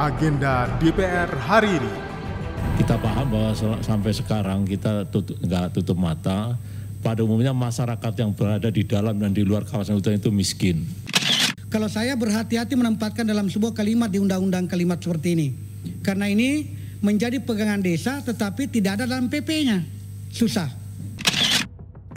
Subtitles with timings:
[0.00, 1.92] agenda DPR hari ini.
[2.80, 3.52] Kita paham bahwa
[3.84, 6.56] sampai sekarang kita tutup, nggak tutup mata.
[7.04, 10.84] Pada umumnya masyarakat yang berada di dalam dan di luar kawasan hutan itu miskin.
[11.68, 15.48] Kalau saya berhati-hati menempatkan dalam sebuah kalimat di undang-undang kalimat seperti ini.
[16.00, 16.64] Karena ini
[17.00, 19.84] menjadi pegangan desa tetapi tidak ada dalam PP-nya.
[20.32, 20.79] Susah.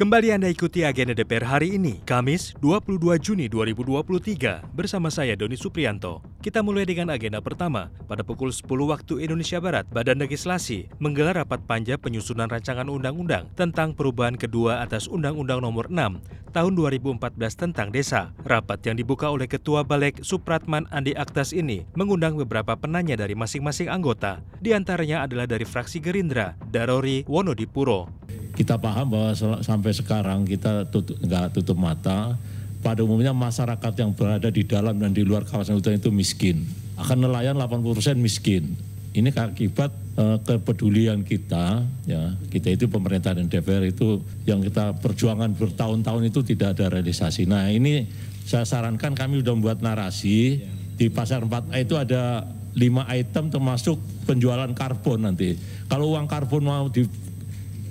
[0.04, 6.20] Kembali Anda ikuti agenda DPR hari ini, Kamis 22 Juni 2023, bersama saya Doni Suprianto.
[6.44, 7.88] Kita mulai dengan agenda pertama.
[8.04, 13.96] Pada pukul 10 waktu Indonesia Barat, Badan Legislasi menggelar rapat panja penyusunan rancangan undang-undang tentang
[13.96, 16.20] perubahan kedua atas Undang-Undang Nomor 6
[16.52, 18.36] tahun 2014 tentang desa.
[18.44, 23.88] Rapat yang dibuka oleh Ketua Balek Supratman Andi Aktas ini mengundang beberapa penanya dari masing-masing
[23.88, 24.44] anggota.
[24.60, 28.22] Di antaranya adalah dari fraksi Gerindra, Darori Wonodipuro,
[28.54, 32.38] kita paham bahwa sampai sekarang kita tutup, nggak tutup mata.
[32.84, 36.67] Pada umumnya masyarakat yang berada di dalam dan di luar kawasan hutan itu miskin.
[37.00, 38.75] Akan nelayan 80% miskin.
[39.16, 45.55] Ini akibat uh, kepedulian kita, ya kita itu pemerintah dan DPR itu yang kita perjuangan
[45.55, 47.47] bertahun-tahun itu tidak ada realisasi.
[47.47, 48.03] Nah ini
[48.44, 50.66] saya sarankan kami sudah membuat narasi
[50.99, 55.55] di pasar 4A itu ada lima item termasuk penjualan karbon nanti.
[55.88, 57.05] Kalau uang karbon mau di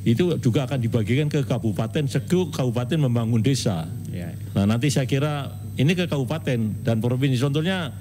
[0.03, 3.87] itu juga akan dibagikan ke kabupaten segu kabupaten membangun desa.
[4.11, 4.35] Ya.
[4.55, 7.39] Nah nanti saya kira ini ke kabupaten dan provinsi.
[7.39, 7.95] Contohnya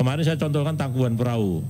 [0.00, 1.60] kemarin saya contohkan Tangkuban Perahu,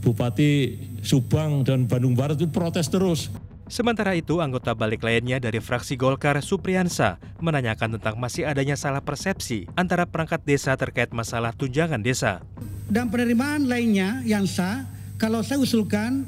[0.00, 3.30] Bupati Subang dan Bandung Barat itu protes terus.
[3.66, 9.66] Sementara itu, anggota balik lainnya dari fraksi Golkar, Supriyansa, menanyakan tentang masih adanya salah persepsi
[9.74, 12.46] antara perangkat desa terkait masalah tunjangan desa.
[12.86, 14.86] Dan penerimaan lainnya yang sah,
[15.18, 16.22] kalau saya usulkan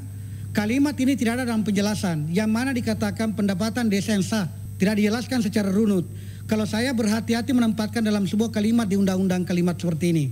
[0.49, 4.49] Kalimat ini tidak ada dalam penjelasan yang mana dikatakan pendapatan desa yang sah.
[4.79, 6.07] Tidak dijelaskan secara runut.
[6.49, 10.25] Kalau saya berhati-hati menempatkan dalam sebuah kalimat di undang-undang kalimat seperti ini.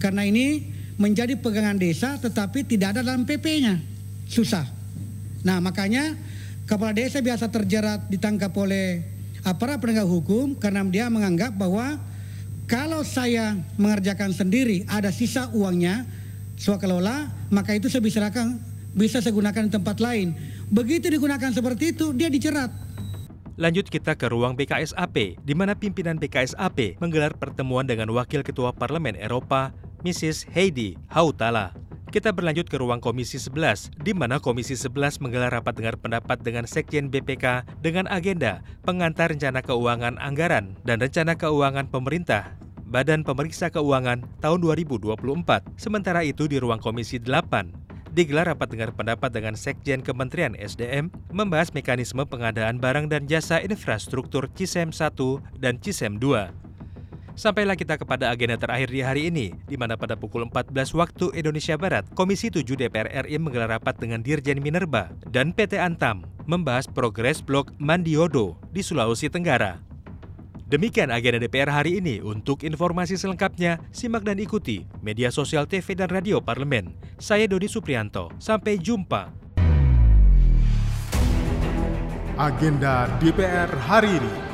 [0.00, 0.64] Karena ini
[0.96, 3.76] menjadi pegangan desa tetapi tidak ada dalam PP-nya.
[4.24, 4.64] Susah.
[5.44, 6.16] Nah makanya
[6.64, 9.04] kepala desa biasa terjerat ditangkap oleh
[9.44, 12.00] aparat penegak hukum karena dia menganggap bahwa
[12.68, 16.04] kalau saya mengerjakan sendiri ada sisa uangnya
[16.58, 18.18] kelola maka itu saya bisa
[18.92, 20.36] bisa saya gunakan di tempat lain.
[20.68, 22.70] Begitu digunakan seperti itu, dia dicerat.
[23.58, 29.18] Lanjut kita ke ruang BKSAP, di mana pimpinan BKSAP menggelar pertemuan dengan Wakil Ketua Parlemen
[29.18, 29.74] Eropa,
[30.06, 30.46] Mrs.
[30.54, 31.74] Heidi Hautala.
[32.08, 36.64] Kita berlanjut ke ruang Komisi 11, di mana Komisi 11 menggelar rapat dengar pendapat dengan
[36.64, 42.56] Sekjen BPK dengan agenda pengantar rencana keuangan anggaran dan rencana keuangan pemerintah
[42.88, 45.20] Badan Pemeriksa Keuangan tahun 2024.
[45.76, 47.87] Sementara itu di ruang Komisi 8,
[48.18, 54.50] digelar rapat dengar pendapat dengan Sekjen Kementerian SDM membahas mekanisme pengadaan barang dan jasa infrastruktur
[54.58, 55.14] CISEM 1
[55.62, 56.50] dan CISEM 2.
[57.38, 61.78] Sampailah kita kepada agenda terakhir di hari ini, di mana pada pukul 14 waktu Indonesia
[61.78, 67.38] Barat, Komisi 7 DPR RI menggelar rapat dengan Dirjen Minerba dan PT Antam membahas progres
[67.38, 69.87] blok Mandiodo di Sulawesi Tenggara.
[70.68, 72.20] Demikian agenda DPR hari ini.
[72.20, 76.92] Untuk informasi selengkapnya, simak dan ikuti media sosial TV dan radio parlemen.
[77.16, 78.28] Saya Dodi Suprianto.
[78.36, 79.32] Sampai jumpa.
[82.36, 84.47] Agenda DPR hari ini.